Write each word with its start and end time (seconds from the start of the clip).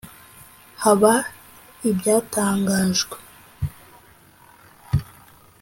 Haba 0.83 1.13
ibyatangajwe 1.89 3.17